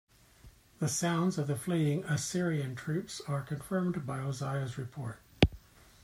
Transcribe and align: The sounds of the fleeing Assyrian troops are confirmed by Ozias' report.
The 0.79 0.87
sounds 0.87 1.37
of 1.37 1.45
the 1.45 1.55
fleeing 1.55 2.03
Assyrian 2.05 2.73
troops 2.75 3.21
are 3.27 3.43
confirmed 3.43 4.07
by 4.07 4.17
Ozias' 4.19 4.75
report. 4.75 5.19